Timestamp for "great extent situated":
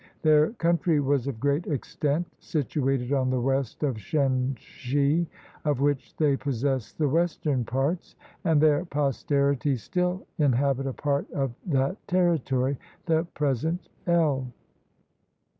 1.39-3.13